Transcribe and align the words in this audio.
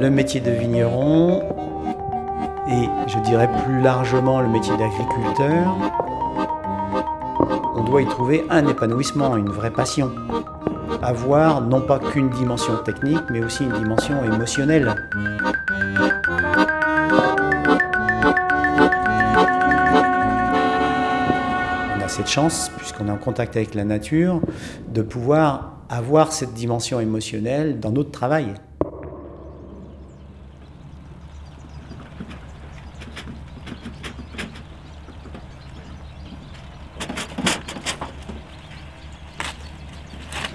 le 0.00 0.10
métier 0.10 0.40
de 0.40 0.50
vigneron 0.50 1.42
et 2.68 2.88
je 3.08 3.18
dirais 3.20 3.50
plus 3.64 3.80
largement 3.80 4.40
le 4.40 4.48
métier 4.48 4.76
d'agriculteur, 4.76 5.76
on 7.74 7.82
doit 7.82 8.02
y 8.02 8.06
trouver 8.06 8.44
un 8.50 8.66
épanouissement, 8.66 9.36
une 9.36 9.48
vraie 9.48 9.70
passion. 9.70 10.12
Avoir 11.02 11.62
non 11.62 11.80
pas 11.80 11.98
qu'une 11.98 12.28
dimension 12.30 12.76
technique, 12.84 13.22
mais 13.30 13.42
aussi 13.42 13.64
une 13.64 13.72
dimension 13.72 14.22
émotionnelle. 14.24 14.94
On 21.96 22.04
a 22.04 22.08
cette 22.08 22.28
chance, 22.28 22.70
puisqu'on 22.76 23.08
est 23.08 23.12
en 23.12 23.16
contact 23.16 23.56
avec 23.56 23.74
la 23.74 23.84
nature, 23.84 24.40
de 24.92 25.02
pouvoir 25.02 25.78
avoir 25.88 26.32
cette 26.32 26.52
dimension 26.52 27.00
émotionnelle 27.00 27.80
dans 27.80 27.92
notre 27.92 28.10
travail. 28.10 28.52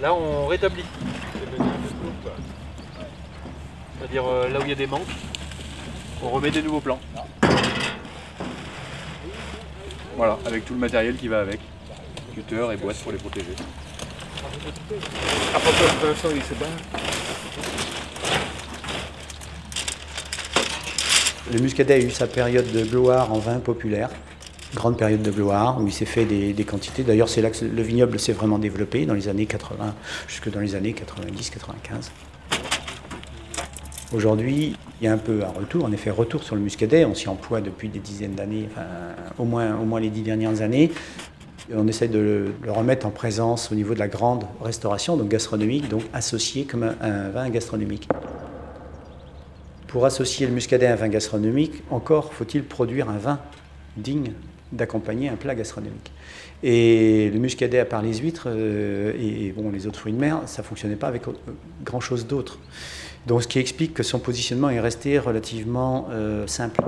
Là, 0.04 0.14
on 0.14 0.48
rétablit. 0.48 0.84
C'est-à-dire 3.98 4.26
euh, 4.28 4.50
là 4.50 4.60
où 4.60 4.64
il 4.64 4.70
y 4.70 4.74
a 4.74 4.76
des 4.76 4.86
manques, 4.86 5.08
on 6.22 6.30
remet 6.30 6.52
des 6.52 6.62
nouveaux 6.62 6.82
plans. 6.82 7.00
Voilà, 10.18 10.38
avec 10.46 10.66
tout 10.66 10.74
le 10.74 10.80
matériel 10.82 11.16
qui 11.16 11.30
va 11.30 11.40
avec. 11.40 11.62
Cutter 12.36 12.68
et 12.74 12.76
boîte 12.76 12.98
pour 12.98 13.14
les 13.14 13.18
protéger. 13.18 13.56
Le 21.54 21.60
muscadet 21.62 21.94
a 21.94 22.00
eu 22.00 22.12
sa 22.12 22.28
période 22.28 22.70
de 22.74 22.84
gloire 22.84 23.32
en 23.32 23.40
vin 23.40 23.60
populaire, 23.60 24.10
grande 24.74 24.98
période 24.98 25.22
de 25.22 25.32
gloire, 25.32 25.80
où 25.82 25.88
il 25.88 25.94
s'est 25.94 26.06
fait 26.06 26.26
des, 26.26 26.64
quantités. 26.64 27.04
D'ailleurs, 27.04 27.30
c'est 27.30 27.42
là 27.42 27.50
que 27.50 27.64
le 27.66 27.82
vignoble 27.82 28.20
s'est 28.20 28.34
vraiment 28.34 28.60
développé, 28.60 29.06
dans 29.06 29.14
les 29.14 29.28
années 29.28 29.46
80, 29.46 29.94
jusque 30.28 30.52
dans 30.52 30.60
les 30.60 30.76
années 30.76 30.94
90-95. 30.94 32.10
Aujourd'hui, 34.14 34.76
il 35.02 35.06
y 35.06 35.08
a 35.08 35.14
un 35.14 35.18
peu 35.18 35.44
un 35.44 35.60
retour, 35.60 35.86
en 35.86 35.92
effet, 35.92 36.10
retour 36.12 36.44
sur 36.44 36.56
le 36.56 36.62
muscadet. 36.62 37.06
On 37.06 37.16
s'y 37.16 37.28
emploie 37.30 37.62
depuis 37.62 37.90
des 37.90 38.00
dizaines 38.00 38.36
d'années, 38.36 38.70
enfin, 38.72 39.36
au 39.40 39.46
moins, 39.46 40.00
les 40.00 40.10
dix 40.10 40.22
dernières 40.22 40.62
années. 40.62 40.92
On 41.74 41.88
essaie 41.88 42.10
de 42.10 42.20
le, 42.62 42.72
remettre 42.72 43.06
en 43.06 43.10
présence 43.10 43.72
au 43.72 43.76
niveau 43.76 43.94
de 43.94 44.00
la 44.00 44.08
grande 44.08 44.44
restauration, 44.62 45.18
donc 45.18 45.30
gastronomique, 45.30 45.90
donc 45.90 46.04
associé 46.14 46.66
comme 46.66 46.94
un 47.02 47.30
vin 47.30 47.50
gastronomique. 47.50 48.08
Pour 49.88 50.06
associer 50.06 50.46
le 50.46 50.54
muscadet 50.54 50.88
à 50.88 50.94
un 50.94 50.96
vin 50.96 51.08
gastronomique, 51.08 51.84
encore 51.90 52.34
faut-il 52.34 52.64
produire 52.64 53.10
un 53.10 53.18
vin 53.18 53.40
digne 53.96 54.34
d'accompagner 54.74 55.30
un 55.30 55.36
plat 55.36 55.56
gastronomique. 55.56 56.12
Et 56.64 57.30
le 57.34 57.40
muscadet, 57.40 57.80
à 57.80 57.86
part 57.86 58.02
les 58.02 58.16
huîtres 58.16 58.48
euh, 58.48 59.14
et 59.20 59.52
bon, 59.52 59.70
les 59.72 59.86
autres 59.86 60.00
fruits 60.00 60.14
de 60.14 60.20
mer, 60.20 60.42
ça 60.46 60.62
ne 60.62 60.68
fonctionnait 60.68 60.96
pas 60.96 61.08
avec 61.08 61.28
euh, 61.28 61.32
grand-chose 61.84 62.26
d'autre. 62.26 62.58
Donc 63.28 63.44
ce 63.44 63.48
qui 63.48 63.60
explique 63.60 63.94
que 63.94 64.04
son 64.04 64.20
positionnement 64.20 64.70
est 64.70 64.80
resté 64.80 65.20
relativement 65.20 66.08
euh, 66.12 66.48
simple. 66.48 66.82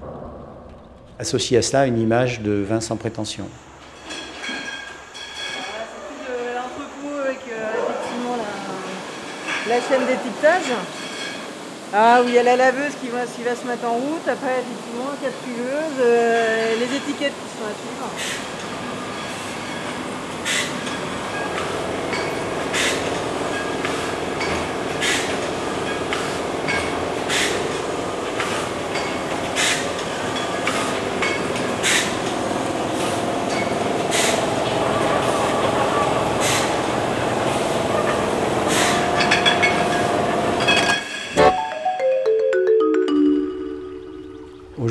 Associé 1.19 1.57
à 1.57 1.61
cela, 1.61 1.87
une 1.87 1.99
image 1.99 2.41
de 2.41 2.51
vin 2.51 2.81
sans 2.81 2.97
prétention. 2.97 3.45
L'entrepôt 6.55 7.19
avec 7.23 7.39
effectivement 7.39 8.37
la, 9.67 9.75
la 9.75 9.81
chaîne 9.81 10.07
d'étiquetage. 10.07 11.04
Ah, 11.93 12.21
où 12.23 12.27
il 12.27 12.33
y 12.33 12.39
a 12.39 12.43
la 12.43 12.55
laveuse 12.55 12.93
qui 13.01 13.09
va, 13.09 13.25
qui 13.25 13.43
va 13.43 13.55
se 13.55 13.65
mettre 13.65 13.85
en 13.85 13.93
route. 13.93 14.27
Après, 14.27 14.59
effectivement, 14.59 15.11
quatre 15.21 15.37
pileuses, 15.45 15.99
euh, 16.01 16.75
les 16.79 16.95
étiquettes 16.97 17.33
qui 17.33 17.49
sont 17.57 17.65
à 17.65 17.73
suivre. 17.73 18.64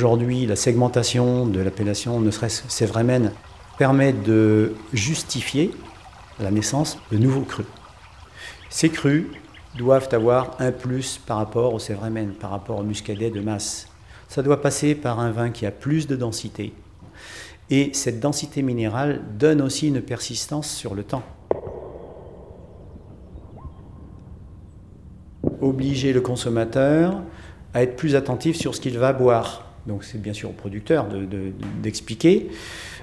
Aujourd'hui, 0.05 0.45
la 0.45 0.55
segmentation 0.55 1.47
de 1.47 1.61
l'appellation, 1.61 2.21
ne 2.21 2.31
serait-ce 2.31 2.65
Sévremen, 2.69 3.33
permet 3.79 4.13
de 4.13 4.75
justifier 4.93 5.71
la 6.39 6.51
naissance 6.51 6.99
de 7.11 7.17
nouveaux 7.17 7.41
crus. 7.41 7.65
Ces 8.69 8.91
crus 8.91 9.25
doivent 9.79 10.11
avoir 10.13 10.57
un 10.59 10.73
plus 10.73 11.17
par 11.17 11.39
rapport 11.39 11.73
au 11.73 11.79
Sévremen, 11.79 12.35
par 12.35 12.51
rapport 12.51 12.81
au 12.81 12.83
muscadet 12.83 13.31
de 13.31 13.41
masse. 13.41 13.89
Ça 14.29 14.43
doit 14.43 14.61
passer 14.61 14.95
par 14.95 15.21
un 15.21 15.31
vin 15.31 15.49
qui 15.49 15.65
a 15.65 15.71
plus 15.71 16.07
de 16.07 16.17
densité. 16.17 16.75
Et 17.71 17.89
cette 17.95 18.21
densité 18.21 18.61
minérale 18.61 19.23
donne 19.39 19.63
aussi 19.63 19.89
une 19.89 20.03
persistance 20.03 20.69
sur 20.69 20.95
le 20.95 21.05
temps. 21.05 21.23
Obliger 25.63 26.13
le 26.13 26.21
consommateur 26.21 27.23
à 27.73 27.83
être 27.83 27.97
plus 27.97 28.17
attentif 28.17 28.55
sur 28.55 28.75
ce 28.75 28.83
qu'il 28.83 28.99
va 28.99 29.15
boire. 29.15 29.65
Donc 29.87 30.05
c'est 30.05 30.21
bien 30.21 30.33
sûr 30.33 30.51
au 30.51 30.53
producteur 30.53 31.07
d'expliquer. 31.83 32.41
De, 32.41 32.45
de, 32.45 32.55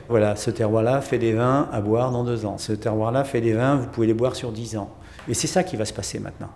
voilà, 0.10 0.36
ce 0.36 0.50
terroir-là 0.50 1.02
fait 1.02 1.20
des 1.20 1.34
vins 1.34 1.70
à 1.72 1.82
boire 1.82 2.12
dans 2.12 2.24
deux 2.24 2.46
ans. 2.46 2.58
Ce 2.58 2.74
terroir-là 2.74 3.24
fait 3.24 3.42
des 3.42 3.54
vins, 3.54 3.76
vous 3.76 3.88
pouvez 3.88 4.08
les 4.08 4.14
boire 4.14 4.36
sur 4.36 4.52
dix 4.52 4.76
ans. 4.78 4.92
Et 5.28 5.34
c'est 5.34 5.48
ça 5.48 5.64
qui 5.64 5.76
va 5.76 5.86
se 5.86 5.94
passer 5.94 6.20
maintenant. 6.20 6.50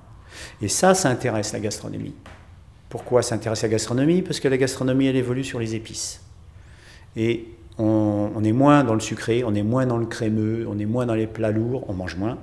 Et 0.61 0.67
ça, 0.67 0.93
ça 0.93 1.09
intéresse 1.09 1.53
la 1.53 1.59
gastronomie. 1.59 2.15
Pourquoi 2.89 3.21
ça 3.21 3.35
intéresse 3.35 3.61
la 3.61 3.69
gastronomie? 3.69 4.21
Parce 4.21 4.39
que 4.39 4.47
la 4.47 4.57
gastronomie, 4.57 5.05
elle 5.07 5.15
évolue 5.15 5.43
sur 5.43 5.59
les 5.59 5.75
épices. 5.75 6.21
Et 7.15 7.45
on, 7.77 8.31
on, 8.35 8.43
est 8.43 8.51
moins 8.51 8.83
dans 8.83 8.93
le 8.93 8.99
sucré, 8.99 9.43
on 9.43 9.53
est 9.53 9.63
moins 9.63 9.85
dans 9.85 9.97
le 9.97 10.05
crémeux, 10.05 10.65
on 10.67 10.79
est 10.79 10.85
moins 10.85 11.05
dans 11.05 11.13
les 11.13 11.27
plats 11.27 11.51
lourds, 11.51 11.85
on 11.87 11.93
mange 11.93 12.15
moins. 12.15 12.37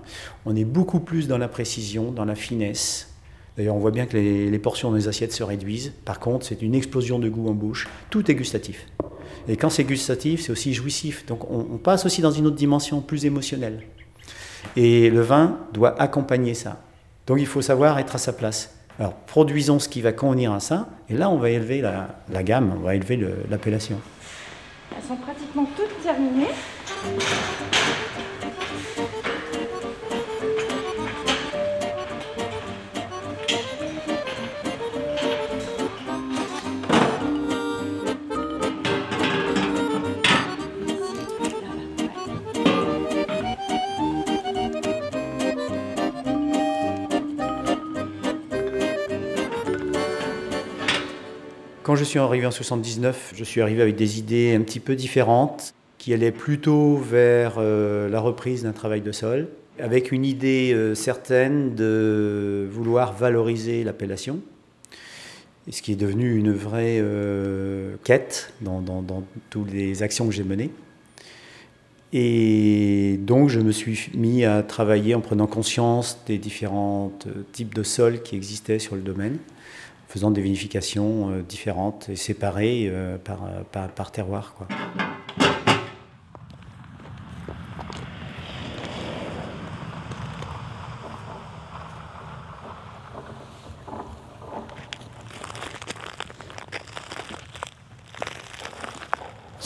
On 0.47 0.55
est 0.55 0.65
beaucoup 0.65 1.01
plus 1.01 1.29
dans 1.29 1.39
la 1.39 1.49
précision, 1.49 2.13
dans 2.13 2.25
la 2.25 2.35
finesse. 2.35 3.12
D'ailleurs, 3.57 3.75
on 3.75 3.79
voit 3.79 3.91
bien 3.91 4.07
que 4.07 4.17
les, 4.17 4.59
portions 4.59 4.91
dans 4.91 4.97
les 4.97 5.09
assiettes 5.09 5.33
se 5.33 5.43
réduisent. 5.43 5.93
Par 6.05 6.21
contre, 6.21 6.47
c'est 6.47 6.63
une 6.63 6.75
explosion 6.75 7.19
de 7.19 7.29
goût 7.29 7.49
en 7.49 7.55
bouche. 7.55 7.89
Tout 8.09 8.31
est 8.31 8.35
gustatif. 8.35 8.87
Et 9.49 9.57
quand 9.57 9.71
c'est 9.71 9.85
gustatif, 9.85 10.43
c'est 10.43 10.53
aussi 10.53 10.73
jouissif. 10.73 11.27
Donc 11.27 11.51
on, 11.51 11.67
on, 11.73 11.79
passe 11.79 12.07
aussi 12.07 12.23
dans 12.23 12.31
une 12.31 12.47
autre 12.47 12.57
dimension 12.57 13.01
plus 13.01 13.27
émotionnelle. 13.27 13.83
Et 14.77 15.11
le 15.11 15.21
vin 15.21 15.59
doit 15.73 16.01
accompagner 16.01 16.55
ça. 16.55 16.81
Donc 17.27 17.39
il 17.41 17.47
faut 17.47 17.63
savoir 17.63 17.99
être 17.99 18.15
à 18.15 18.19
sa 18.19 18.33
place. 18.33 18.75
Alors 18.99 19.15
produisons 19.15 19.79
ce 19.79 19.89
qui 19.89 20.01
va 20.01 20.13
convenir 20.13 20.53
à 20.53 20.61
ça. 20.61 20.89
Et 21.09 21.15
là, 21.15 21.29
on 21.29 21.37
va 21.37 21.51
élever 21.51 21.81
la, 21.81 22.21
la 22.31 22.43
gamme, 22.43 22.73
on 22.77 22.81
va 22.81 22.95
élever 22.95 23.21
l'appellation. 23.51 24.01
Elles 24.97 25.03
sont 25.03 25.17
pratiquement 25.17 25.67
toutes 25.77 26.03
terminées. 26.03 26.49
Quand 51.83 51.97
je 51.97 52.05
suis 52.05 52.21
arrivé 52.21 52.47
en 52.47 52.53
79, 52.53 53.33
je 53.35 53.43
suis 53.43 53.61
arrivé 53.61 53.83
avec 53.83 53.97
des 53.97 54.21
idées 54.21 54.55
un 54.55 54.61
petit 54.61 54.79
peu 54.79 54.95
différentes, 54.95 55.75
qui 55.99 56.15
allaient 56.15 56.31
plutôt 56.31 56.97
vers 56.97 57.55
euh, 57.59 58.09
la 58.09 58.21
reprise 58.21 58.63
d'un 58.63 58.73
travail 58.73 59.01
de 59.01 59.11
sol, 59.11 59.49
avec 59.81 60.13
une 60.13 60.25
idée 60.25 60.73
euh, 60.73 60.95
certaine 60.95 61.75
de 61.75 62.69
vouloir 62.71 63.15
valoriser 63.15 63.83
l'appellation, 63.83 64.39
ce 65.69 65.83
qui 65.83 65.93
est 65.93 65.97
devenu 65.97 66.37
une 66.37 66.53
vraie 66.53 66.99
euh, 67.01 67.97
quête 68.05 68.53
dans, 68.61 68.85
toutes 69.51 69.73
les 69.73 70.05
actions 70.05 70.27
que 70.27 70.33
j'ai 70.33 70.45
menées. 70.45 70.71
Et 72.13 73.19
donc 73.23 73.49
je 73.49 73.59
me 73.59 73.73
suis 73.73 74.09
mis 74.15 74.45
à 74.45 74.63
travailler 74.63 75.17
en 75.17 75.21
prenant 75.21 75.49
conscience 75.49 76.19
des 76.27 76.39
différents 76.39 77.11
types 77.51 77.75
de 77.75 77.83
sols 77.83 78.23
qui 78.23 78.37
existaient 78.37 78.79
sur 78.79 78.95
le 78.95 79.03
domaine 79.03 79.39
faisant 80.13 80.31
des 80.31 80.43
vinifications 80.43 81.31
euh, 81.31 81.43
différentes 81.43 82.11
et 82.11 82.17
séparées 82.17 82.87
euh, 82.91 83.17
par, 83.17 83.41
par, 83.95 84.13
terroir. 84.13 84.53
Quoi. 84.55 84.69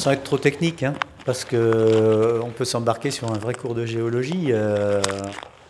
Être 0.09 0.23
trop 0.23 0.39
technique, 0.39 0.85
hein, 0.85 0.95
parce 1.25 1.45
qu'on 1.45 1.57
euh, 1.57 2.41
peut 2.57 2.65
s'embarquer 2.65 3.11
sur 3.11 3.33
un 3.33 3.39
vrai 3.39 3.55
cours 3.55 3.75
de 3.75 3.85
géologie. 3.85 4.53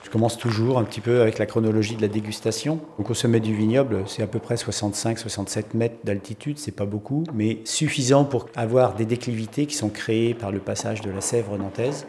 Je 0.07 0.11
commence 0.13 0.39
toujours 0.39 0.79
un 0.79 0.85
petit 0.85 1.01
peu 1.01 1.21
avec 1.21 1.37
la 1.37 1.47
chronologie 1.47 1.97
de 1.97 2.01
la 2.01 2.07
dégustation. 2.07 2.79
Au 2.97 3.13
sommet 3.13 3.41
du 3.41 3.53
vignoble, 3.53 4.05
c'est 4.07 4.23
à 4.23 4.29
peu 4.29 4.39
près 4.39 4.55
65-67 4.55 5.75
mètres 5.75 5.97
d'altitude, 6.05 6.61
c'est 6.61 6.71
pas 6.71 6.87
beaucoup, 6.87 7.25
mais 7.35 7.59
suffisant 7.65 8.25
pour 8.25 8.47
avoir 8.55 8.95
des 8.95 9.05
déclivités 9.05 9.67
qui 9.67 9.75
sont 9.75 9.89
créées 9.89 10.33
par 10.33 10.53
le 10.53 10.61
passage 10.61 11.01
de 11.01 11.11
la 11.11 11.21
Sèvre 11.21 11.59
nantaise. 11.59 12.07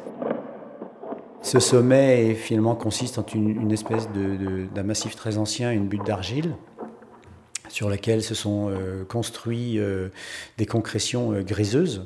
Ce 1.41 1.59
sommet 1.59 2.35
finalement 2.35 2.75
consiste 2.75 3.17
en 3.17 3.25
une, 3.33 3.71
espèce 3.71 4.07
d'un 4.11 4.83
massif 4.83 5.15
très 5.15 5.39
ancien, 5.39 5.71
une 5.71 5.87
butte 5.87 6.05
d'argile, 6.05 6.55
sur 7.67 7.89
laquelle 7.89 8.21
se 8.21 8.35
sont 8.35 8.69
euh, 8.69 9.05
construits 9.05 9.79
euh, 9.79 10.09
des 10.59 10.67
concrétions 10.67 11.31
euh, 11.31 11.41
griseuses 11.41 12.05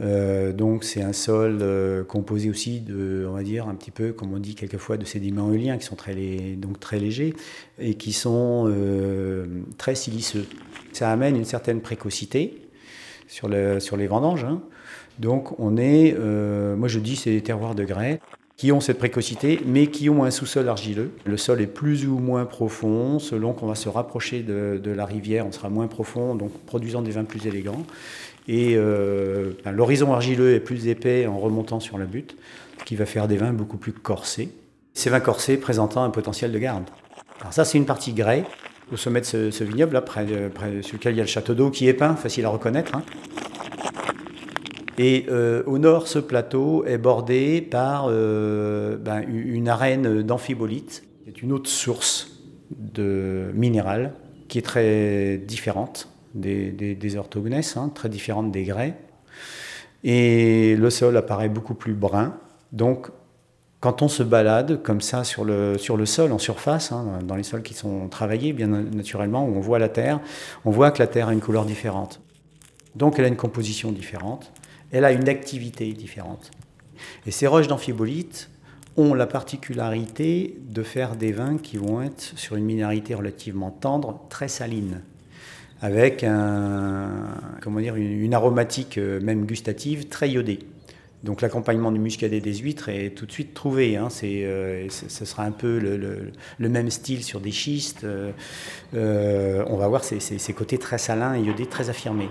euh, 0.00 0.52
donc 0.52 0.84
c'est 0.84 1.02
un 1.02 1.12
sol 1.12 1.58
euh, 1.62 2.04
composé 2.04 2.50
aussi 2.50 2.80
de, 2.80 3.26
on 3.28 3.32
va 3.32 3.42
dire, 3.42 3.68
un 3.68 3.74
petit 3.74 3.90
peu, 3.90 4.12
comme 4.12 4.32
on 4.34 4.38
dit 4.38 4.54
quelquefois, 4.54 4.96
de 4.96 5.04
sédiments 5.04 5.50
éoliens 5.52 5.78
qui 5.78 5.84
sont 5.84 5.96
très, 5.96 6.14
donc 6.56 6.78
très 6.80 6.98
légers 6.98 7.34
et 7.78 7.94
qui 7.94 8.12
sont 8.12 8.64
euh, 8.66 9.46
très 9.78 9.94
siliceux. 9.94 10.46
Ça 10.92 11.10
amène 11.10 11.36
une 11.36 11.44
certaine 11.44 11.80
précocité 11.80 12.62
sur, 13.26 13.48
sur 13.80 13.96
les 13.96 14.06
vendanges. 14.06 14.44
Hein. 14.44 14.62
Donc 15.18 15.58
on 15.58 15.78
est, 15.78 16.14
moi 16.14 16.88
je 16.88 16.98
dis 16.98 17.16
c'est 17.16 17.30
des 17.30 17.42
terroirs 17.42 17.74
de 17.74 17.84
grès 17.84 18.20
qui 18.56 18.72
ont 18.72 18.80
cette 18.80 18.98
précocité, 18.98 19.60
mais 19.66 19.88
qui 19.88 20.08
ont 20.08 20.24
un 20.24 20.30
sous-sol 20.30 20.68
argileux. 20.68 21.10
Le 21.24 21.36
sol 21.36 21.60
est 21.60 21.66
plus 21.66 22.06
ou 22.06 22.18
moins 22.18 22.46
profond, 22.46 23.18
selon 23.18 23.52
qu'on 23.52 23.66
va 23.66 23.74
se 23.74 23.88
rapprocher 23.88 24.42
de, 24.42 24.90
la 24.90 25.04
rivière, 25.04 25.46
on 25.46 25.52
sera 25.52 25.68
moins 25.68 25.88
profond, 25.88 26.34
donc 26.34 26.52
produisant 26.64 27.02
des 27.02 27.10
vins 27.10 27.24
plus 27.24 27.46
élégants. 27.46 27.84
Et 28.48 28.74
euh, 28.76 29.52
ben, 29.64 29.72
l'horizon 29.72 30.14
argileux 30.14 30.54
est 30.54 30.60
plus 30.60 30.88
épais 30.88 31.26
en 31.26 31.38
remontant 31.38 31.80
sur 31.80 31.98
la 31.98 32.06
butte, 32.06 32.36
qui 32.86 32.96
va 32.96 33.04
faire 33.04 33.28
des 33.28 33.36
vins 33.36 33.52
beaucoup 33.52 33.76
plus 33.76 33.92
corsés. 33.92 34.48
Ces 34.94 35.10
vins 35.10 35.20
corsés 35.20 35.58
présentant 35.58 36.02
un 36.02 36.10
potentiel 36.10 36.50
de 36.50 36.58
garde. 36.58 36.84
Alors 37.40 37.52
ça, 37.52 37.66
c'est 37.66 37.76
une 37.76 37.84
partie 37.84 38.14
grès, 38.14 38.44
au 38.90 38.96
sommet 38.96 39.20
de 39.20 39.26
ce, 39.26 39.64
vignoble, 39.64 39.92
là, 39.92 40.00
près, 40.00 40.26
sur 40.80 40.96
lequel 40.96 41.14
il 41.14 41.18
y 41.18 41.20
a 41.20 41.24
le 41.24 41.28
château 41.28 41.52
d'eau 41.52 41.70
qui 41.70 41.88
est 41.88 41.94
peint, 41.94 42.16
facile 42.16 42.46
à 42.46 42.48
reconnaître. 42.48 42.94
Hein. 42.94 43.02
Et 44.98 45.26
euh, 45.28 45.62
au 45.66 45.78
nord, 45.78 46.08
ce 46.08 46.18
plateau 46.18 46.84
est 46.86 46.98
bordé 46.98 47.60
par 47.60 48.06
euh, 48.08 48.96
ben, 48.96 49.22
une 49.28 49.68
arène 49.68 50.22
d'amphibolite. 50.22 51.04
C'est 51.26 51.42
une 51.42 51.52
autre 51.52 51.68
source 51.68 52.42
de 52.70 53.50
minéral 53.54 54.14
qui 54.48 54.58
est 54.58 54.62
très 54.62 55.38
différente 55.38 56.08
des, 56.34 56.70
des, 56.70 57.16
hein, 57.16 57.90
très 57.94 58.08
différentes 58.08 58.50
des 58.50 58.64
grès. 58.64 58.94
Et 60.04 60.76
le 60.76 60.90
sol 60.90 61.16
apparaît 61.16 61.48
beaucoup 61.48 61.74
plus 61.74 61.94
brun. 61.94 62.36
Donc, 62.72 63.08
quand 63.80 64.02
on 64.02 64.08
se 64.08 64.22
balade 64.22 64.82
comme 64.82 65.00
ça 65.00 65.24
sur 65.24 65.44
le, 65.44 65.78
sur 65.78 65.96
le 65.96 66.06
sol, 66.06 66.32
en 66.32 66.38
surface, 66.38 66.92
hein, 66.92 67.18
dans 67.24 67.36
les 67.36 67.42
sols 67.42 67.62
qui 67.62 67.74
sont 67.74 68.08
travaillés, 68.08 68.52
bien 68.52 68.68
naturellement, 68.68 69.44
où 69.44 69.56
on 69.56 69.60
voit 69.60 69.78
la 69.78 69.88
terre, 69.88 70.20
on 70.64 70.70
voit 70.70 70.90
que 70.90 70.98
la 70.98 71.06
terre 71.06 71.28
a 71.28 71.32
une 71.32 71.40
couleur 71.40 71.64
différente. 71.64 72.20
Donc, 72.94 73.18
elle 73.18 73.24
a 73.24 73.28
une 73.28 73.36
composition 73.36 73.92
différente. 73.92 74.52
Elle 74.96 75.04
a 75.04 75.12
une 75.12 75.28
activité 75.28 75.92
différente. 75.92 76.50
Et 77.26 77.30
ces 77.30 77.46
roches 77.46 77.66
d'amphibolite 77.68 78.48
ont 78.96 79.12
la 79.12 79.26
particularité 79.26 80.56
de 80.70 80.82
faire 80.82 81.16
des 81.16 81.32
vins 81.32 81.58
qui 81.58 81.76
vont 81.76 82.00
être 82.00 82.32
sur 82.36 82.56
une 82.56 82.64
minéralité 82.64 83.14
relativement 83.14 83.70
tendre, 83.70 84.22
très 84.30 84.48
saline 84.48 85.02
avec 85.82 86.24
un, 86.24 87.10
comment 87.60 87.80
dire, 87.80 87.96
une, 87.96 88.32
aromatique, 88.32 88.96
euh, 88.96 89.20
même 89.20 89.44
gustative, 89.44 90.08
très 90.08 90.30
iodée. 90.30 90.60
Donc 91.24 91.42
l'accompagnement 91.42 91.92
du 91.92 91.98
muscadet 91.98 92.40
des 92.40 92.54
huîtres 92.54 92.88
est 92.88 93.10
tout 93.10 93.26
de 93.26 93.32
suite 93.32 93.52
trouvé. 93.52 93.96
Hein. 93.96 94.08
Euh, 94.22 94.86
ce 94.88 95.24
sera 95.26 95.42
un 95.42 95.50
peu 95.50 95.78
le, 95.78 96.68
même 96.70 96.88
style 96.88 97.22
sur 97.22 97.40
des 97.40 97.52
schistes. 97.52 98.04
Euh, 98.04 99.64
on 99.68 99.76
va 99.76 99.88
voir 99.88 100.04
ces, 100.04 100.52
côtés 100.54 100.78
très 100.78 100.96
salins 100.96 101.34
et 101.34 101.42
iodés 101.42 101.66
très 101.66 101.90
affirmés. 101.90 102.30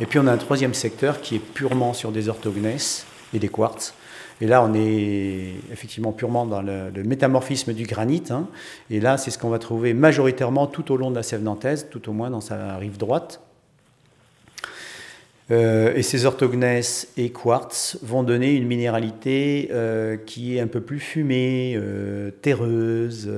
Et 0.00 0.06
puis 0.06 0.18
on 0.18 0.26
a 0.26 0.32
un 0.32 0.36
troisième 0.36 0.74
secteur 0.74 1.20
qui 1.20 1.36
est 1.36 1.40
purement 1.40 1.94
sur 1.94 2.12
des 2.12 2.28
orthognèses 2.28 3.06
et 3.32 3.38
des 3.38 3.48
quartz. 3.48 3.94
Et 4.42 4.46
là, 4.46 4.62
on 4.62 4.74
est 4.74 5.54
effectivement 5.72 6.12
purement 6.12 6.44
dans 6.44 6.60
le, 6.60 6.90
métamorphisme 7.04 7.72
du 7.72 7.86
granit. 7.86 8.24
Hein. 8.30 8.46
Et 8.90 9.00
là, 9.00 9.16
c'est 9.16 9.30
ce 9.30 9.38
qu'on 9.38 9.48
va 9.48 9.58
trouver 9.58 9.94
majoritairement 9.94 10.66
tout 10.66 10.92
au 10.92 10.98
long 10.98 11.10
de 11.10 11.16
la 11.16 11.22
sève 11.22 11.42
nantaise, 11.42 11.88
tout 11.90 12.10
au 12.10 12.12
moins 12.12 12.28
dans 12.28 12.42
sa 12.42 12.76
rive 12.76 12.98
droite. 12.98 13.40
Euh, 15.52 15.94
et 15.94 16.02
ces 16.02 16.24
orthognèses 16.24 17.06
et 17.16 17.30
quartz 17.30 17.98
vont 18.02 18.24
donner 18.24 18.54
une 18.54 18.66
minéralité 18.66 19.68
euh, 19.70 20.16
qui 20.16 20.56
est 20.56 20.60
un 20.60 20.66
peu 20.66 20.80
plus 20.80 20.98
fumée, 20.98 21.74
euh, 21.76 22.32
terreuse, 22.42 23.30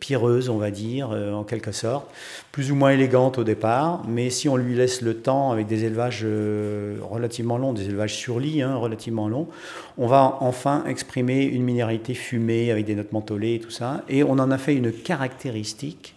pierreuse, 0.00 0.50
on 0.50 0.58
va 0.58 0.70
dire, 0.70 1.10
en 1.10 1.44
quelque 1.44 1.72
sorte, 1.72 2.10
plus 2.52 2.70
ou 2.70 2.74
moins 2.74 2.90
élégante 2.90 3.38
au 3.38 3.44
départ, 3.44 4.02
mais 4.06 4.28
si 4.28 4.48
on 4.48 4.56
lui 4.56 4.74
laisse 4.74 5.00
le 5.00 5.14
temps 5.14 5.50
avec 5.50 5.66
des 5.66 5.84
élevages 5.84 6.24
relativement 6.24 7.56
longs, 7.56 7.72
des 7.72 7.86
élevages 7.86 8.14
sur 8.14 8.38
lit 8.38 8.62
hein, 8.62 8.74
relativement 8.76 9.28
longs, 9.28 9.48
on 9.96 10.06
va 10.06 10.36
enfin 10.40 10.84
exprimer 10.86 11.42
une 11.44 11.62
minéralité 11.62 12.14
fumée 12.14 12.70
avec 12.70 12.84
des 12.84 12.94
notes 12.94 13.12
mentholées 13.12 13.54
et 13.54 13.60
tout 13.60 13.70
ça, 13.70 14.02
et 14.08 14.22
on 14.22 14.32
en 14.32 14.50
a 14.50 14.58
fait 14.58 14.74
une 14.74 14.92
caractéristique 14.92 16.14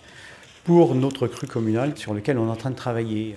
pour 0.64 0.96
notre 0.96 1.28
cru 1.28 1.48
communal 1.48 1.98
sur 1.98 2.14
lequel 2.14 2.38
on 2.38 2.48
est 2.48 2.52
en 2.52 2.56
train 2.56 2.72
de 2.72 2.76
travailler. 2.76 3.36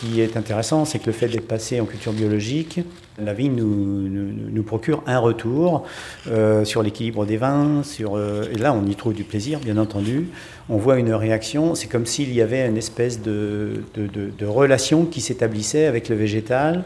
Qui 0.00 0.20
est 0.20 0.36
intéressant, 0.36 0.84
c'est 0.84 0.98
que 0.98 1.06
le 1.06 1.12
fait 1.12 1.28
d'être 1.28 1.46
passé 1.46 1.80
en 1.80 1.84
culture 1.84 2.12
biologique, 2.12 2.80
la 3.22 3.34
vigne 3.34 3.54
nous, 3.54 4.62
procure 4.62 5.02
un 5.06 5.18
retour 5.18 5.84
euh, 6.28 6.64
sur 6.64 6.82
l'équilibre 6.82 7.26
des 7.26 7.36
vins, 7.36 7.82
euh, 8.00 8.44
et 8.52 8.56
là 8.56 8.72
on 8.72 8.86
y 8.86 8.94
trouve 8.94 9.14
du 9.14 9.24
plaisir, 9.24 9.60
bien 9.60 9.76
entendu. 9.76 10.28
On 10.68 10.76
voit 10.76 10.98
une 10.98 11.12
réaction, 11.12 11.74
c'est 11.74 11.88
comme 11.88 12.06
s'il 12.06 12.32
y 12.32 12.40
avait 12.40 12.66
une 12.66 12.76
espèce 12.76 13.20
de, 13.20 13.82
de 13.94 14.46
relation 14.46 15.04
qui 15.04 15.20
s'établissait 15.20 15.86
avec 15.86 16.08
le 16.08 16.16
végétal 16.16 16.84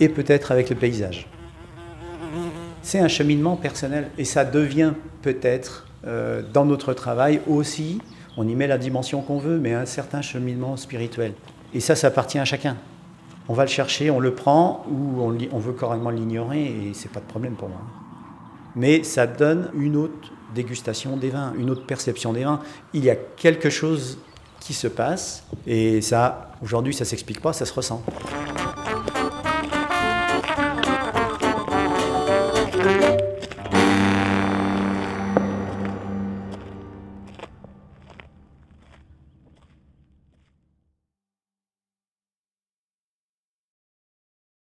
et 0.00 0.08
peut-être 0.08 0.52
avec 0.52 0.70
le 0.70 0.76
paysage. 0.76 1.28
C'est 2.82 3.00
un 3.00 3.08
cheminement 3.08 3.56
personnel 3.56 4.08
et 4.16 4.24
ça 4.24 4.44
devient 4.44 4.92
peut-être 5.22 5.86
euh, 6.06 6.42
dans 6.52 6.64
notre 6.64 6.94
travail 6.94 7.40
aussi, 7.48 7.98
on 8.36 8.46
y 8.46 8.54
met 8.54 8.66
la 8.66 8.78
dimension 8.78 9.22
qu'on 9.22 9.38
veut, 9.38 9.58
mais 9.58 9.74
un 9.74 9.86
certain 9.86 10.22
cheminement 10.22 10.76
spirituel. 10.76 11.32
Et 11.74 11.80
ça, 11.80 11.94
ça 11.94 12.08
appartient 12.08 12.38
à 12.38 12.44
chacun. 12.44 12.76
On 13.48 13.54
va 13.54 13.64
le 13.64 13.70
chercher, 13.70 14.10
on 14.10 14.18
le 14.18 14.34
prend, 14.34 14.84
ou 14.90 15.20
on, 15.20 15.58
veut 15.58 15.72
carrément 15.72 16.10
l'ignorer, 16.10 16.64
et 16.64 16.92
c'est 16.94 17.10
pas 17.10 17.20
de 17.20 17.26
problème 17.26 17.54
pour 17.54 17.68
moi. 17.68 17.80
Mais 18.74 19.04
ça 19.04 19.26
donne 19.26 19.70
une 19.74 19.96
autre 19.96 20.32
dégustation 20.54 21.16
des 21.16 21.30
vins, 21.30 21.52
une 21.56 21.70
autre 21.70 21.86
perception 21.86 22.32
des 22.32 22.44
vins. 22.44 22.60
Il 22.92 23.04
y 23.04 23.10
a 23.10 23.16
quelque 23.16 23.70
chose 23.70 24.18
qui 24.58 24.74
se 24.74 24.88
passe, 24.88 25.44
et 25.66 26.00
ça, 26.00 26.50
aujourd'hui, 26.60 26.92
ça 26.92 27.04
s'explique 27.04 27.40
pas, 27.40 27.52
ça 27.52 27.66
se 27.66 27.72
ressent. 27.72 28.02